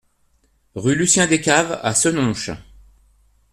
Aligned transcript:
Rue 0.73 0.95
Lucien 0.95 1.27
Descaves 1.27 1.79
à 1.83 1.93
Senonches 1.93 2.49